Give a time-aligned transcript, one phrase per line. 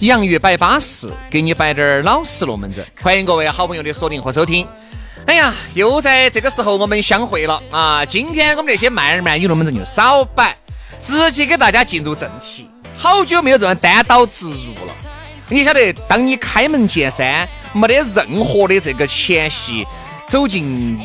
[0.00, 2.82] 洋芋摆巴适，给你摆点儿老实龙门阵。
[3.02, 4.66] 欢迎各位好朋友的锁定和收听。
[5.26, 8.02] 哎呀，又在这个时候我们相会了啊！
[8.06, 10.56] 今天我们那些慢儿慢语龙门阵就少摆，
[10.98, 12.66] 直接给大家进入正题。
[12.96, 14.94] 好久没有这样单刀直入了。
[15.50, 19.86] 你晓得，当你开门见山，没得任何的这个前戏，
[20.26, 20.98] 走进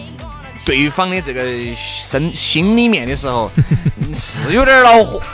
[0.66, 1.44] 对方的这个
[1.78, 3.52] 身心里面的时候，
[4.14, 5.22] 是有点恼火。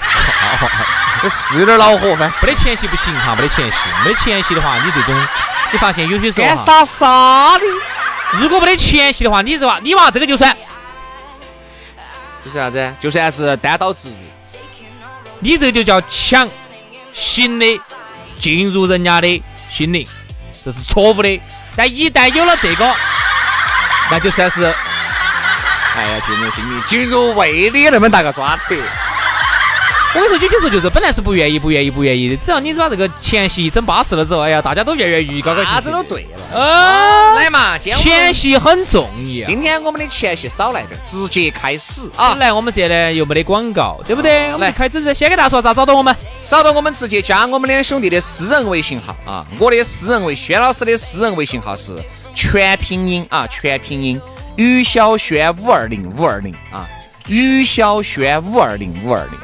[1.30, 5.28] 是有点恼火噻，没得前戏不行哈，没得前戏，没得前戏的话，你这种
[5.72, 7.66] 你发现有些时候干傻傻的。
[8.40, 10.52] 如果没得前戏的话，你这话你娃这个就算，
[12.44, 12.94] 就是啥子？
[13.00, 14.16] 就算是单刀直入，
[15.42, 16.50] 你这就叫强
[17.14, 17.82] 行的
[18.40, 20.04] 进入人家的心灵，
[20.66, 21.40] 这是错误的。
[21.76, 22.92] 但一旦有了这个，
[24.10, 24.74] 那就算是，
[25.96, 28.76] 哎呀，进入心里，进入胃里那么大个抓扯。
[30.14, 35.80] 我跟你说，有些时候就是本来是不愿意、不愿意、不愿意的，只要你把这个前戏整巴适了之后，哎呀，大家都跃跃欲试，高高兴啥。
[35.80, 36.60] 子都对了。
[36.60, 39.46] 啊，来嘛，前戏很重要。
[39.48, 42.36] 今天我们的前戏少来点，直接开始啊！
[42.36, 44.52] 来，我们这呢又没得广告，对不对？
[44.58, 46.14] 来，开始先给大家说咋找到我们？
[46.44, 49.46] 找到我们直接加我们两兄弟的私人微信号啊！
[49.58, 51.96] 我的私人微，轩老师的私人微信号是
[52.36, 54.20] 全拼音啊，全拼音
[54.62, 56.88] 于小轩五二零五二零啊，
[57.28, 59.40] 于小轩五二零五二零。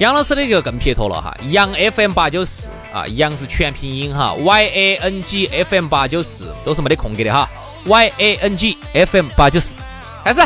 [0.00, 7.48] 杨老师的个更撇脱了哈，杨 FM 八九四啊，杨是全拼音哈，Y A N G F M 八九四都是没得空格的哈
[7.84, 9.76] ，Y A N G F M 八九四，
[10.24, 10.40] 开始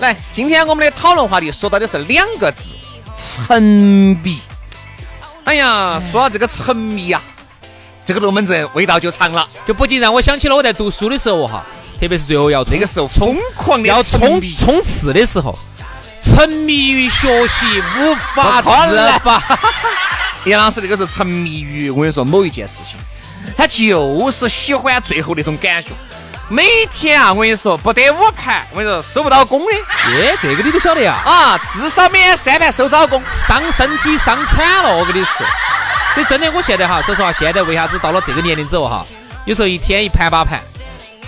[0.00, 2.74] 来，今天我们的讨论话题说到的是两个字，
[3.16, 4.40] 沉迷。
[5.44, 7.22] 哎呀，说到这个沉迷呀，
[8.04, 11.64] 这个龙门阵味道就长了，就不禁让我想起了我在读书的时候哈，
[12.02, 15.56] 特别是最后要那个时候疯狂的要冲冲刺的时候。
[16.20, 17.64] 沉迷于学习，
[17.96, 19.40] 无法自拔。
[20.46, 22.98] 杨老师那个时候沉迷于我跟你说某一件事情，
[23.56, 25.90] 他就是喜欢最后那种感觉。
[26.48, 29.72] 每天啊，我跟你说不得五盘，我跟你说收不到工的。
[30.16, 31.22] 耶，这个你都晓得呀？
[31.24, 34.96] 啊，至少每天三盘收早工，伤身体伤惨了。
[34.96, 35.46] 我跟你说，
[36.14, 39.06] 所以真的，我现在哈，说实话，现在为啥子到了这个年龄之后哈，
[39.44, 40.60] 有时候一天一盘八盘，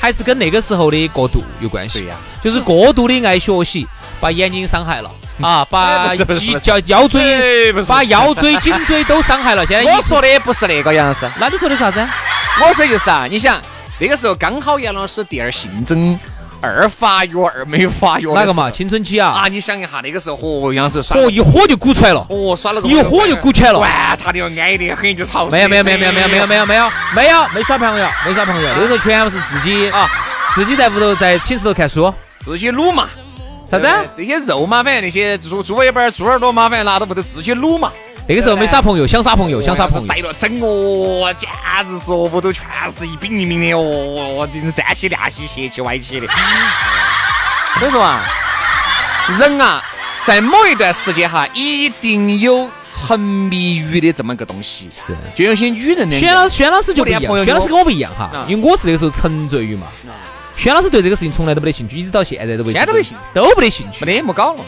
[0.04, 2.00] 还是跟那个时候的过度有关系。
[2.00, 3.86] 对呀，就是过度的爱学习。
[4.20, 5.10] 把眼睛伤害了
[5.40, 5.66] 啊！
[5.68, 9.64] 把 脊叫腰椎，把腰椎、颈椎都伤害了。
[9.66, 12.06] 现在我说的不是那个杨老师，那你说的啥子？
[12.62, 13.60] 我说就是啊，你想
[13.98, 16.18] 那个时候刚好杨老师第二性征
[16.64, 18.70] 二发育、二没发育，哪个嘛？
[18.70, 19.30] 青春期啊！
[19.30, 25.46] 啊，你想一下那个时候，哦，杨老师哦，一火就鼓出来了，哦，耍了个一火就鼓起来了，哇，他的安得很，就吵。
[25.46, 30.08] 没有没有没有没有没有没有没有没有没有没耍朋友，没耍朋友，那时候全部是自己啊，
[30.54, 33.06] 自己在屋头在寝室头看书，自己撸嘛。
[33.66, 33.88] 啥子？
[34.16, 37.90] 那些肉嘛，反正那些猪猪尾巴、猪耳朵嘛，反正拿到屋头自己卤嘛。
[38.26, 40.06] 那个时候没耍朋友，想耍朋友，想耍朋友。
[40.06, 41.48] 带了整哦，简
[41.86, 42.64] 直说屋都全
[42.96, 46.26] 是一饼一饼的哦，就是站起、亮起、斜起、歪起的。
[47.78, 48.24] 所以说啊，
[49.38, 49.82] 人啊，
[50.24, 54.88] 在某一段时间哈，一定有沉迷于的这么个东西。
[54.90, 56.18] 是，就有些女人的。
[56.18, 57.20] 轩老师，轩老师就不一样。
[57.44, 59.88] 轩老师跟我不一样哈，因为我是那个时候沉醉于嘛。
[60.56, 62.72] 轩老师对这个事情从来都没得兴趣，一直到现在都没。
[62.72, 64.64] 现在都没兴趣，都没得兴趣，没得没搞了。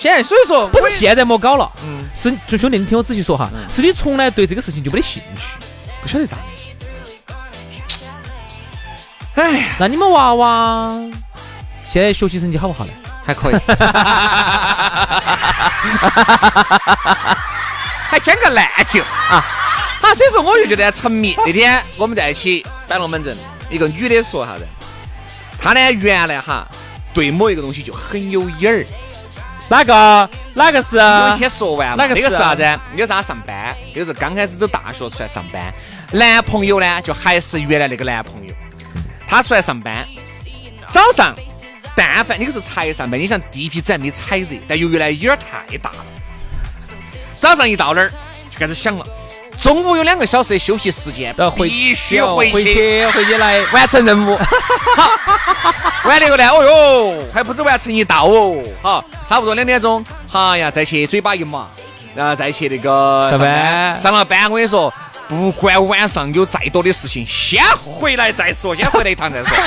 [0.00, 5.42] 现在所以说不是现在莫搞了，嗯，是就兄弟，你听我仔细说哈，是你从来对这个事情就没得兴趣，
[6.00, 6.38] 不晓得咋。
[9.34, 10.90] 哎，那你们娃娃
[11.84, 12.92] 现在学习成绩好不好呢？
[13.22, 13.54] 还可以，
[18.08, 19.44] 还讲个烂球啊
[20.00, 20.14] 啊！
[20.14, 21.36] 所以说我就觉得沉迷。
[21.44, 23.36] 那天我们在一起摆龙门阵，
[23.68, 24.66] 一个女的说啥子？
[25.60, 26.66] 她呢，原来哈
[27.12, 28.86] 对某一个东西就很有瘾儿，
[29.70, 30.30] 哪个？
[30.54, 30.96] 哪个是？
[30.96, 32.62] 有一天说完了，哪个是那个是啥子？
[32.90, 35.72] 那个是他上班，那个是刚开始走大学出来上班。
[36.12, 38.52] 男朋友呢，就还是原来那个男朋友，
[39.28, 40.04] 他出来上班，
[40.88, 41.36] 早上
[41.94, 46.04] 但凡那个是才上班，你想地皮子还没踩热，但由于呢有点太大了，
[47.38, 49.06] 早上一到那儿就开始响了。
[49.62, 54.36] 中午有两个小时的休息时间，要回必须回回去回去来 完成任务。
[54.96, 55.12] 好，
[56.04, 58.56] 完了以后呢，哦哟，还不止完成一道哦。
[58.82, 61.66] 好，差不多两点钟，好呀，再去嘴巴一抹，
[62.14, 64.00] 然后再去那个上班班。
[64.00, 64.92] 上了班，我跟你说，
[65.28, 69.54] 不管晚上有再多的事情，先回来再说，先回来一趟再说。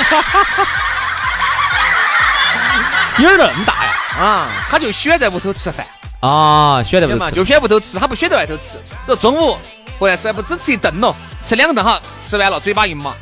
[3.18, 3.92] 有点那么大呀？
[4.18, 5.86] 啊，他就喜欢在屋头吃饭，
[6.26, 7.36] 啊，选在不嘛，吃。
[7.36, 8.78] 就喜欢屋头吃，他不喜欢在外头吃。
[9.04, 9.58] 说中午
[9.98, 13.14] 回来吃，不只吃一顿咯，吃两顿哈，吃完了嘴巴一抹，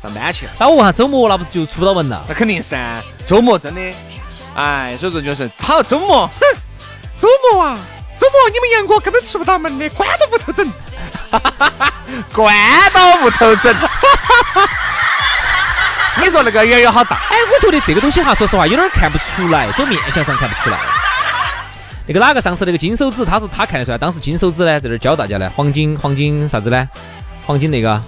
[0.00, 0.52] 上班去了。
[0.58, 2.22] 那我问下周末那不是就出不到门了？
[2.28, 2.94] 那肯定噻，
[3.24, 3.80] 周末真的，
[4.54, 6.40] 哎，所以说就是好周末，哼，
[7.16, 7.78] 周末啊，
[8.18, 10.70] 周末你们杨哥根本出不到门的，关到屋头整，
[12.34, 12.54] 关
[12.92, 13.74] 到屋头整。
[16.20, 20.78] 你说那个圆圆好大，哎，我觉得这个东西哈，说实话有点看不出来，从面相上看不出来。
[22.06, 26.88] 那个哪个上次那个金手指，他是他看得出来，当时金手指呢在这儿教大家呢，黄金黄金啥子呢？
[27.44, 28.00] 黄金那个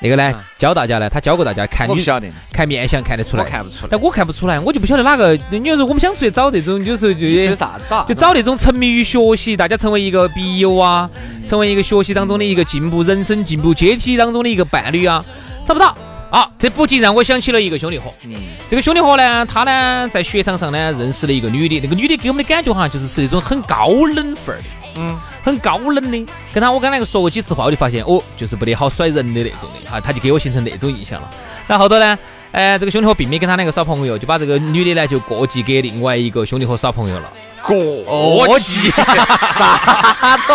[0.00, 2.04] 那个呢嗯教大家呢，他教过大家看女
[2.52, 5.36] 看面相看得出来，我看不出来但我看不出来，我就不晓得哪个。
[5.50, 8.04] 你要说我们想出去找这种，有时候就你说啥子啊？
[8.06, 11.10] 就找那种沉迷于学习，大家成为一个笔友啊，
[11.48, 15.24] 成为一个学习当中的一个进步、人生进步阶梯当中的一个伴侣啊，
[15.64, 15.96] 找不到。
[16.30, 18.12] 啊，这不禁让我想起了一个兄弟伙。
[18.22, 18.34] 嗯，
[18.68, 24.64] 这个兄弟伙呢，他呢在雪场上呢认识了一个女的，那个女的给我们的感觉哈，就是是那种很高冷范儿的，
[25.00, 26.26] 嗯，很高冷的。
[26.52, 31.30] 跟他我跟那个说过几次话，我就发现哦，就是不得好甩人的那种的哈，他就给我形成那种印象了。
[31.66, 32.18] 然后后头呢，
[32.50, 37.30] 呃，这个兄弟伙并没跟他两个耍朋友，就把这个女的呢就过继给另外一个兄弟伙耍朋友了。
[37.62, 38.90] 过继
[39.56, 40.52] 啥子？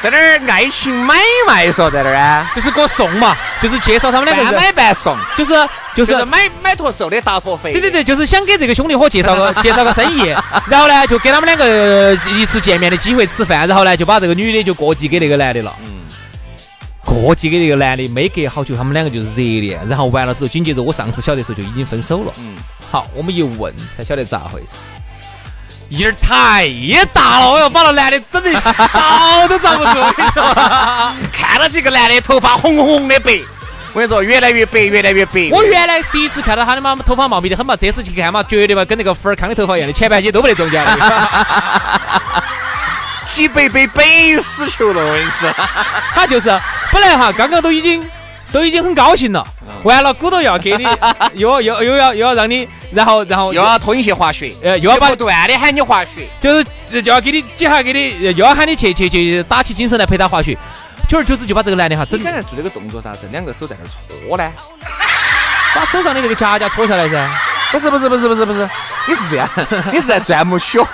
[0.00, 1.16] 在那儿爱情买
[1.46, 5.52] 卖说在那儿啊，就是给我送嘛，就是介绍他们两个买半送，就是
[5.94, 7.72] 就就是是买买坨瘦的搭坨肥。
[7.72, 10.28] 对对对，就是想给这个兄弟伙介绍个 介绍个生意，
[10.68, 15.74] 然后呢，就给他们两个呃一次见面的机会吃饭，然后呢，就把这个女的就过继给那个男的了。
[15.82, 16.06] 嗯，
[17.04, 22.32] 过继给那个男的，没隔好久，他们两个就是热恋，然后完了之后，紧接着我上次晓得时候就已经分手了。
[22.38, 22.54] 嗯，
[22.88, 24.76] 好，我们一问才晓得咋回事。
[25.96, 26.68] 劲儿太
[27.12, 29.98] 大了，我要把那男的整得倒都遭不住。
[30.00, 30.42] 我跟你说，
[31.32, 33.40] 看到几个男的头发红红的白，
[33.94, 35.48] 我跟你说越来越白，越来越白。
[35.50, 40.92] 我原来第一次看到他的妈，头发茂密的很嘛，这次去看嘛，绝对嘛跟那个福尔康的头发一样的，前半截都不得中间的。
[43.24, 44.04] 起白白白
[44.40, 45.52] 死球了，我跟你说。
[46.14, 46.48] 他就是
[46.90, 48.04] 本来哈，刚刚都已经
[48.52, 49.46] 都已经很高兴了，
[49.84, 50.86] 完了鼓捣要给你，
[51.34, 56.56] 又 又又要又要让你，然后然后又要拖你去滑雪，呃又要把不断的喊你滑雪，就
[56.90, 60.56] 是就要给你几下给你，又要喊你去去去打起精神来陪他滑雪。
[61.08, 63.26] 久而久之就把这个男的哈整你刚才做那个动作啥子？
[63.32, 63.88] 两个手在那儿
[64.26, 64.52] 搓呢？
[65.74, 67.30] 把手上的那个夹夹脱下来噻。
[67.70, 68.68] 不是不是不是不是不是，
[69.06, 69.48] 你是这样，
[69.92, 70.86] 你是在钻木取火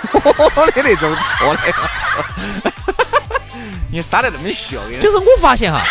[0.71, 1.61] 的那种搓的。
[3.89, 5.81] 你撒得那么秀，就是我发现哈，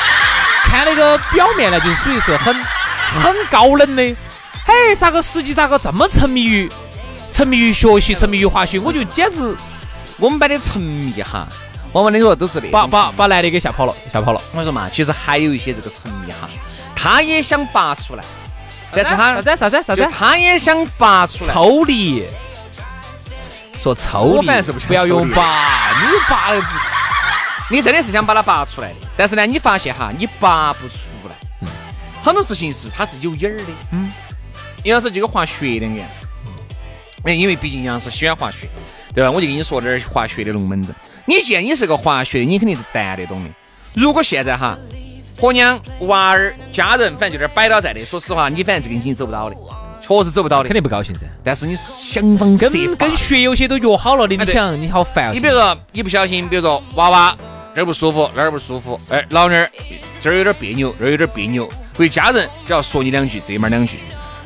[0.74, 2.52] 看那个表面呢，就是属于是很
[3.22, 4.02] 很高冷的，
[4.66, 6.68] 哎，咋个实际咋个这么沉迷于
[7.32, 8.78] 沉迷于学习，沉迷于滑雪？
[8.78, 9.56] 我就简直
[10.18, 11.46] 我们班的沉迷哈，
[11.92, 14.40] 往往你说都是那把把把男的给吓跑了，吓跑了。
[14.52, 16.48] 我说嘛，其实还有一些这个沉迷哈，
[16.96, 18.24] 他也想拔出来，
[18.90, 20.08] 但是他啥子啥子啥子？
[20.12, 21.54] 他也想拔出来。
[21.54, 22.26] 抽离，
[23.76, 24.48] 说抽离，
[24.88, 26.66] 不要用拔，你拔了子。
[27.70, 30.94] 你真的是想把它拔出来的，但是呢，你发现哈，你拔不出
[31.28, 31.34] 来。
[31.62, 31.68] 嗯
[32.22, 33.64] 很多事情是它是有影儿的。
[33.92, 34.10] 嗯，
[34.84, 36.08] 杨老师就跟滑雪两个样。
[37.24, 38.66] 哎，因为毕竟杨老师喜欢滑雪，
[39.14, 39.30] 对吧？
[39.30, 40.96] 我就跟你说点儿滑雪的龙门阵。
[41.26, 43.50] 你既然你是个滑雪的，你肯定是担得懂的。
[43.92, 44.78] 如果现在哈，
[45.36, 49.56] 婆娘、娃儿、家人，反正就这儿摆到在的，说实话，你反正这个已经走不到的，
[50.00, 50.72] 确实走不到的肯。
[50.72, 51.26] 定不高兴噻。
[51.42, 55.32] 但是你想方设法跟学有些都约好了的，你想你好烦啊！
[55.34, 57.36] 你比如说，一不小心，比如说娃娃
[57.74, 59.68] 这儿不舒服，那儿不舒服，哎，老娘儿
[60.20, 63.98] 这儿有点别扭，那儿有点别扭，为家人只要说你两句，这门儿两句，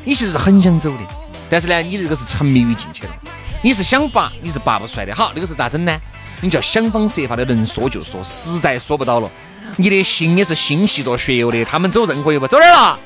[0.03, 1.03] 你其实是很想走的，
[1.47, 3.11] 但是呢，你这个是沉迷于进去了，
[3.61, 5.13] 你是想拔，你是拔不出来的。
[5.13, 5.95] 好，那个是咋整呢？
[6.41, 9.29] 你就要想方设法的能说就说，实在说不到了，
[9.75, 12.99] 你的心也是心系着学友的，他们走任何一步，走哪儿了？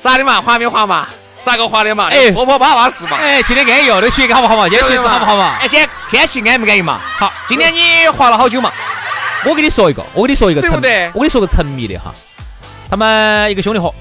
[0.00, 0.40] 咋的嘛？
[0.40, 1.06] 滑没滑嘛？
[1.44, 2.08] 咋个滑的嘛？
[2.08, 3.16] 哎婆婆巴巴适嘛？
[3.16, 4.68] 哎，今天安逸哦，这雪好不好嘛？
[4.68, 5.56] 今天好不好嘛？
[5.60, 7.00] 哎，今天天气安不安逸嘛？
[7.16, 8.72] 好，今天你滑了好久嘛？
[9.44, 12.12] 我跟你说一个，我跟你说一个沉对不对我跟你说个沉迷的哈。
[12.88, 13.92] 他们一个兄弟伙，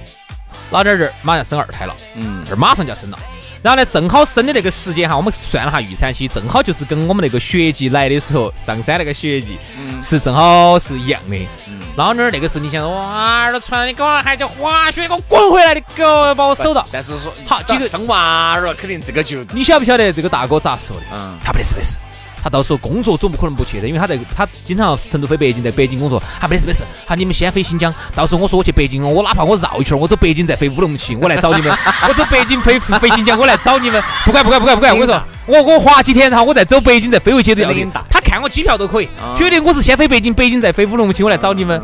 [0.69, 3.17] 老点儿这儿马上生二胎了，嗯这儿马上就要生了。
[3.63, 9.57] 然后呢，正好生的那个时间哈，我们算了下预产期，正好就是跟我们那个雪季来的时候，上山那个雪季，
[10.01, 11.47] 是正好是一样的。
[11.95, 16.83] 老妞儿那个时候，你想说，哇，儿都穿你狗还叫滑雪，给我滚回来，你狗把我守到。
[16.91, 21.03] 但是说好，这个生娃儿了，肯定这个就你晓不晓得这个大哥咋说的？
[21.13, 21.97] 嗯他不得事没事。
[22.41, 26.21] 他到时候工作总不可能不去的，因为他在他经常成都飞北京，在北京工作。
[26.39, 31.71] 他没事没事，好你们先飞新疆，到时候我说我去北京，我哪怕我绕一圈，我走北京再飞乌鲁木齐，我来找你们。
[32.07, 34.01] 我走北京飞飞新疆，我来找你们。
[34.25, 41.81] 不管不管不管不管，我跟你说，我我滑几天，然后我再走北京再飞回去都要真的他看我机票都可以，绝对我是先飞北京，北京再飞乌鲁木齐，我来找你们。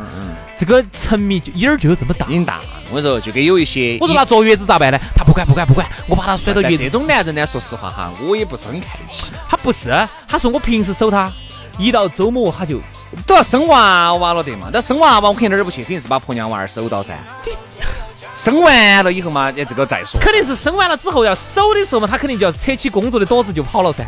[0.59, 2.25] 这个沉迷就瘾儿就有这么大。
[2.27, 2.59] 瘾大。
[2.89, 4.97] 我跟你说，就跟有一些我说他坐月子咋办呢？
[5.15, 9.25] 他不管不管不管，我把他甩到月子这种男人呢，说实话哈，我也不是很看得起。
[9.49, 9.91] 他不是，
[10.27, 11.31] 他说我平时守他，
[11.77, 12.81] 一到周末他就
[13.25, 17.17] 都要生娃娃了得嘛，那生娃娃我肯定哪儿不去，肯定是把婆娘娃儿守到噻。
[18.33, 20.19] 生完了以后嘛，哎，这个再说。
[20.21, 24.05] 肯定是生完了之后要守的时候嘛，他肯定就要扯起工作的垛子就跑了噻。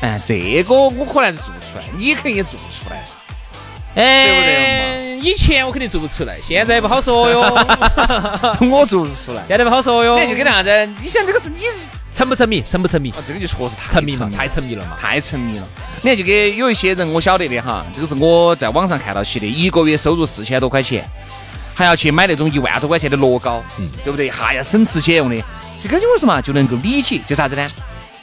[0.00, 3.04] 哎，这个我可能做不出来，你肯定也做不出来。
[3.94, 7.40] 哎，对不对以前我肯定做不出来，现在不好说哟，
[8.70, 9.42] 我做不出来。
[9.48, 10.18] 现在不好说哟。
[10.20, 10.70] 你就跟啥子？
[11.02, 11.62] 你想这个是你，
[12.14, 12.62] 沉不沉迷？
[12.62, 13.10] 沉不沉迷？
[13.10, 14.96] 哦，这个就确实太沉迷，了太沉迷了嘛。
[15.00, 15.66] 太沉迷了。
[16.00, 21.04] 你看，就跟有一些人我晓得的哈，这个是我在网上看到起的，一个月收入四千多块钱，
[21.74, 24.30] 还要去买那种一万多块钱的乐高，嗯对不对？
[24.30, 25.42] 还要，省吃俭用的，
[25.82, 27.68] 这个就是嘛，就能够理解，就啥子呢？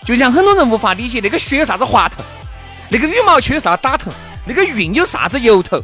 [0.05, 2.23] 就像很多人无法理解那个雪有啥子滑头，
[2.89, 4.11] 那个羽毛球有啥子打头，
[4.45, 5.79] 那个运有啥子由头，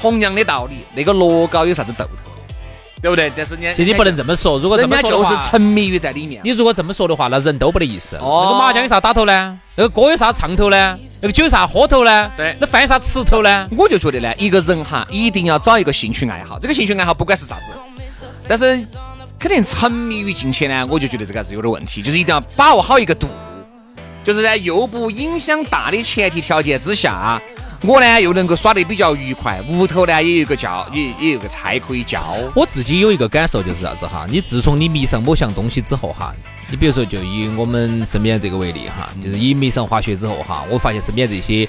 [0.00, 2.10] 同样的道理，那个乐高有啥子逗头，
[3.00, 3.32] 对不对？
[3.34, 6.42] 但是人家你不能这么说，如果这人家么说的话就是沉迷于在里面。
[6.44, 8.16] 你如果这么说的话，那人都不得意思。
[8.16, 9.58] 哦那个麻将有啥打头呢？
[9.76, 10.98] 那个歌有啥唱头呢？
[11.22, 12.30] 那个酒有啥喝头呢？
[12.36, 13.68] 对那饭有啥吃头呢？
[13.76, 16.58] 我就觉得呢，一个人哈，一定要找一个兴趣爱好。
[16.58, 17.72] 这个兴趣爱好不管是啥子，
[18.46, 18.86] 但是
[19.38, 22.02] 肯定沉迷于进去呢，我就觉得这个还是有点问题。
[22.02, 23.28] 就是一定要把握好一个度，
[24.22, 27.40] 就是在又不影响大的前提条件之下，
[27.82, 32.22] 我呢又能够耍得比较愉快，屋头呢也有个教，也也有个菜可以教。
[32.54, 36.34] 我自己有一个感受就是啥子哈，你自从你迷上某项东西之后哈，
[36.70, 41.68] 你比如说就以我们身边这个为例哈，就是以迷上滑雪之后哈，我发现身边这些。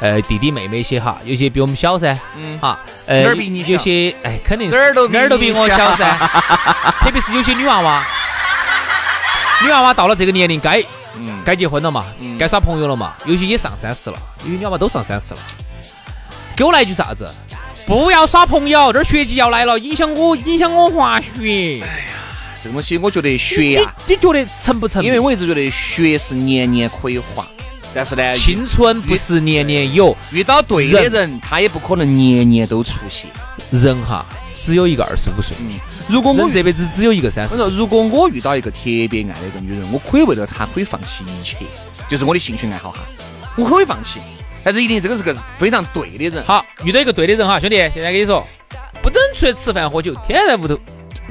[0.00, 6.16] 呃，弟弟妹妹些哈，有些比我们小噻，嗯哈，呃，哪儿比你小有些哎，肯定是哪儿都哪儿都比我小噻，
[7.02, 8.06] 特别是有些女娃娃，
[9.64, 10.80] 女娃娃到了这个年龄该
[11.22, 12.06] 嗯，该结婚了嘛，
[12.38, 15.40] 该耍朋友了嘛，有些也上三十了，有些鸟娃娃都上三十了。
[16.56, 17.28] 给我来一句啥子？
[17.86, 21.80] 不要耍朋友，这儿学季要来了，影响我，影响我滑雪。
[21.82, 22.04] 哎呀
[22.60, 25.02] 这个东西我觉得学你呀、你觉得成不成？
[25.02, 27.46] 因为我一直觉得学是年年可以滑，
[27.94, 33.30] 但是呢，青春不是年年有，遇到对的人，他也不可能年年都出现。
[33.70, 34.26] 人哈
[34.68, 35.56] 只有一个二十五岁，
[36.10, 37.70] 如果我这辈子只有一个三十我说，。
[37.70, 41.56] 如果我遇到一个特别爱的一个女人，我可以为了她可以放弃一切，
[42.06, 42.98] 就是我的兴趣爱好哈，
[43.56, 44.20] 我可以放弃，
[44.62, 46.44] 但是一定这个是个非常对的人。
[46.44, 48.46] 好，遇到一个对的人哈，兄弟，现在跟你说，
[49.02, 50.78] 不等出来吃饭喝酒，天天在屋头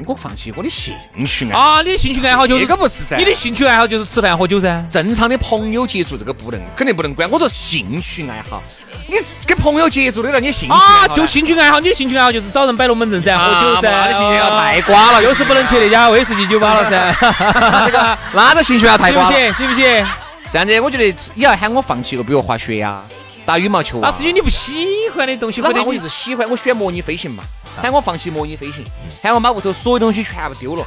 [0.06, 0.94] 我放弃我的兴
[1.26, 1.82] 趣爱好，啊！
[1.82, 4.84] 你的兴趣爱好就是这个不是噻你的兴趣爱好就是吃饭喝酒噻。
[4.88, 7.28] 正常的朋友接触这个不能，肯定不能管。
[7.30, 8.62] 我说兴趣爱好，
[9.08, 13.90] 你跟朋友接触的了，你兴趣爱啊，就兴趣爱好，你的兴趣爱好就是找人摆龙门阵噻，喝酒噻。
[13.90, 17.16] 啊那的兴趣爱好太瓜了，又是不能去那家威士忌酒吧了噻。
[17.86, 19.32] 这个那个兴趣爱好太瓜了。
[19.32, 19.54] 行不行？
[19.54, 20.06] 行不行？
[20.52, 23.02] 这样子，我觉得你要喊我放弃一个，比如滑雪呀、
[23.44, 24.08] 打羽毛球啊。
[24.10, 27.42] 那是因为你不喜欢的东西，或者你哪怕我一直喜欢，我喜欢模拟飞行嘛，
[27.80, 28.84] 喊我放弃模拟飞行，
[29.22, 30.86] 喊我把屋头所有东西全部丢了，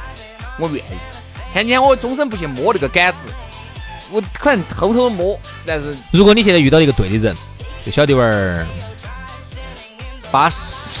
[0.58, 0.98] 我愿意。
[1.54, 3.28] 看你喊我终身不去摸那个杆子，
[4.10, 7.34] 我可能偷偷摸，但是如果你现在遇到一个对的人，
[7.84, 8.66] 这小弟娃儿
[10.30, 11.00] 巴适。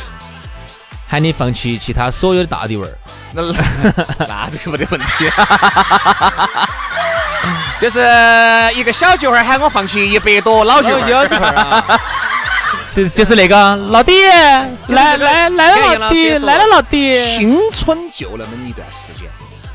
[1.08, 2.98] 喊你放弃其他所有的大弟娃儿，
[3.34, 3.42] 那
[4.26, 5.28] 那这个没得问题。
[7.78, 8.00] 就是
[8.74, 12.00] 一个小舅儿喊我放弃一百多老舅儿，有弟儿啊。
[12.94, 14.12] 就是就是那个老弟，
[14.88, 17.12] 来来来了老弟，来了老弟。
[17.36, 19.26] 青春就那么一段时间，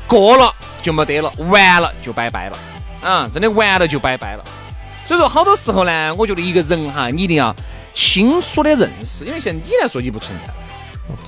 [0.06, 2.58] 过了就没得了，完了就拜拜了，
[3.02, 4.44] 啊，真的完了就拜拜了。
[5.04, 7.54] 所以说，好多时候呢，我觉得一个人哈，你一定要
[7.92, 10.52] 清楚的认识，因为像你来说，你不存在，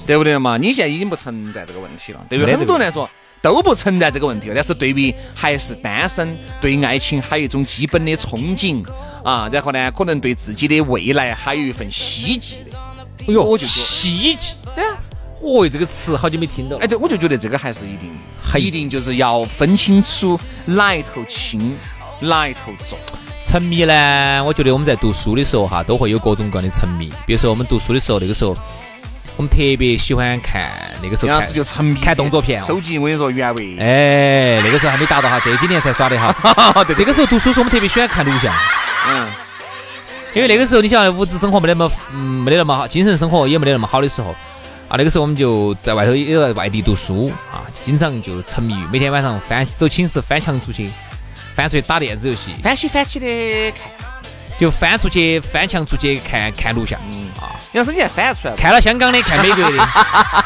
[0.06, 0.56] 对不对嘛？
[0.56, 2.54] 你现在已经不存在这个问题了，对不对？
[2.56, 3.10] 很多人来说
[3.42, 8.84] 都不存在这个问题了，但是对于还是单身，对爱情还有一种基本的憧憬
[9.24, 12.78] 啊，然后呢，可能对自己的未来还有一份希冀的。
[13.20, 14.54] 哎呦，我就说希冀。
[14.74, 14.96] 对啊。
[15.42, 16.86] 哦，这个词好久没听到了哎，。
[16.86, 18.12] 对，我就觉得这个还是一定，
[18.42, 21.74] 还一定就是要分清楚哪一头轻，
[22.20, 22.98] 哪一头重。
[23.42, 27.10] 沉迷呢，我觉得我们在读书的时候哈，都会有各种各样的沉迷。
[27.26, 28.54] 比如说我们读书的时候，那个时候
[29.38, 30.70] 我们特别喜欢看
[31.02, 33.78] 那个时候看就沉迷看动作片哦收集我跟你说原味。
[33.78, 36.84] 哎，那个时候还没达到哈，这几年才耍的哈。
[36.84, 38.54] 对，那个时候读书时候我们特别喜欢看录像，
[39.08, 39.28] 嗯，
[40.34, 44.30] 因为那个时候你想物质生活没得那么嗯没得那么好，精神生活也没得那么好的时候
[44.88, 50.90] 啊，那个时候我们就在外头也在外地读书啊，经常就沉迷于每天晚上翻走寝室翻墙出去，
[51.54, 53.90] 翻出去打电子游戏，翻起翻起的看。
[54.58, 57.00] 就翻出去翻墙出去看看录像
[57.40, 58.60] 啊，杨生，你还翻得出来不？
[58.60, 59.78] 看了香港的，看美国的，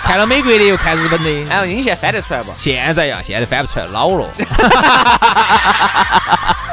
[0.04, 1.28] 看了美国的又看日本的。
[1.50, 2.52] 哎，你现在翻得出来不？
[2.54, 4.30] 现在呀，现在翻不出来，老了。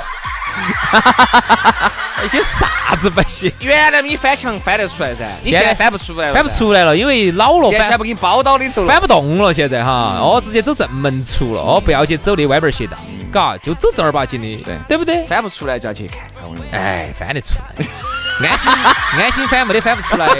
[2.21, 3.51] 那些啥子不行？
[3.59, 9.51] 原来你翻墙翻得出来噻，你现在翻不出来了，翻不出来了，因为老了，翻全部给你包到里头，翻不动了。
[9.53, 12.95] 现在哈，哦，直接走正门出了，哦，不要去走那歪门邪道，
[13.31, 15.25] 嘎，就走正儿八经的，对对不对？
[15.25, 16.55] 翻不出来就要去看看我。
[16.71, 17.65] 哎，翻得出来，
[18.47, 18.71] 安心
[19.19, 20.27] 安心翻，没得翻不出来。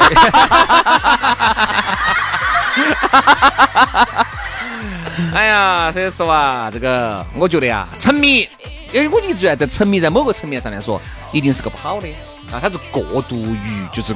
[5.34, 8.48] 哎呀，所以说啊，这个我觉得呀，沉迷，
[8.94, 12.08] 因为我一直在沉迷，在某个层面上来说，一定是个不好的
[12.52, 14.14] 啊，他是过度于，就是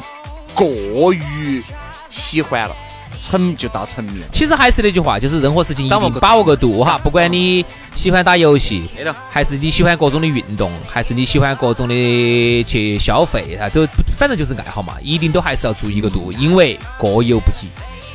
[0.53, 1.63] 过于
[2.09, 2.75] 喜欢了，
[3.19, 4.27] 沉就到沉迷了。
[4.31, 8.89] 其实还是那句话，就是任何事情一掌握个定把握个度哈，不管你喜欢打游戏，
[9.29, 13.85] 还是你喜欢各种的运动，还是你喜欢各种的去消费啊，都
[14.17, 17.67] 反正就是爱好嘛，一定都还是要注意一个度，因为过犹不及。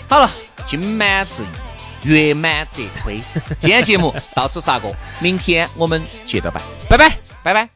[0.09, 0.31] 好了，
[0.67, 1.47] 金满自溢，
[2.03, 3.21] 月满则亏。
[3.59, 7.17] 今天节目到此杀过，明天我们接着拜，拜拜。
[7.43, 7.69] 拜拜。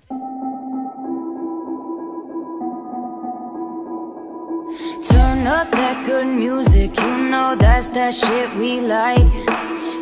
[5.02, 9.24] Turn up that good music, you know that's that shit we like.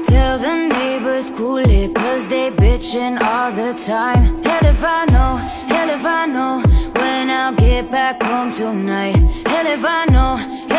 [0.07, 4.43] Tell the neighbors cool it, cause they bitchin' all the time.
[4.43, 5.37] Hell if I know,
[5.69, 6.63] hell if I know,
[6.97, 9.17] when I'll get back home tonight.
[9.47, 10.39] Hell if I know,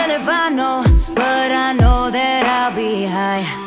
[0.09, 0.83] if I know,
[1.15, 3.62] but I know that I'll be high.